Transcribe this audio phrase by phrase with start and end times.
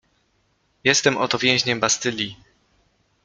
[0.83, 2.37] Jestem oto więźniem Bastylii.